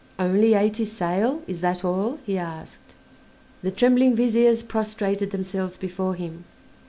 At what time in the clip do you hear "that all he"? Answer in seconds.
1.61-2.35